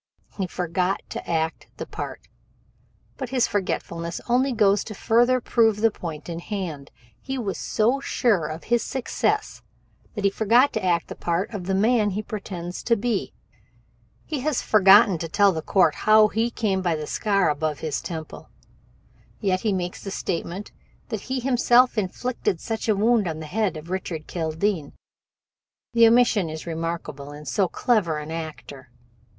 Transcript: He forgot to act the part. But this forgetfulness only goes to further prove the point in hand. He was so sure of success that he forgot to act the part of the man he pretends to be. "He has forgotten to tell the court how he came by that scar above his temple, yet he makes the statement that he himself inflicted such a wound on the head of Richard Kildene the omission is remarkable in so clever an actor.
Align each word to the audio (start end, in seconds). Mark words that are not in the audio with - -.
He 0.35 0.47
forgot 0.47 1.03
to 1.09 1.29
act 1.29 1.67
the 1.77 1.85
part. 1.85 2.21
But 3.17 3.29
this 3.29 3.45
forgetfulness 3.47 4.19
only 4.27 4.51
goes 4.51 4.83
to 4.85 4.95
further 4.95 5.39
prove 5.39 5.79
the 5.79 5.91
point 5.91 6.27
in 6.27 6.39
hand. 6.39 6.89
He 7.21 7.37
was 7.37 7.59
so 7.59 7.99
sure 7.99 8.47
of 8.47 8.65
success 8.65 9.61
that 10.15 10.23
he 10.23 10.31
forgot 10.31 10.73
to 10.73 10.83
act 10.83 11.07
the 11.07 11.15
part 11.15 11.53
of 11.53 11.65
the 11.65 11.75
man 11.75 12.09
he 12.09 12.23
pretends 12.23 12.81
to 12.85 12.95
be. 12.95 13.35
"He 14.25 14.39
has 14.39 14.59
forgotten 14.63 15.19
to 15.19 15.29
tell 15.29 15.51
the 15.51 15.61
court 15.61 15.93
how 15.93 16.29
he 16.29 16.49
came 16.49 16.81
by 16.81 16.95
that 16.95 17.05
scar 17.05 17.51
above 17.51 17.81
his 17.81 18.01
temple, 18.01 18.49
yet 19.39 19.61
he 19.61 19.71
makes 19.71 20.03
the 20.03 20.09
statement 20.09 20.71
that 21.09 21.21
he 21.21 21.39
himself 21.41 21.95
inflicted 21.95 22.59
such 22.59 22.89
a 22.89 22.95
wound 22.95 23.27
on 23.27 23.39
the 23.39 23.45
head 23.45 23.77
of 23.77 23.91
Richard 23.91 24.25
Kildene 24.25 24.93
the 25.93 26.07
omission 26.07 26.49
is 26.49 26.65
remarkable 26.65 27.31
in 27.33 27.45
so 27.45 27.67
clever 27.67 28.17
an 28.17 28.31
actor. 28.31 28.89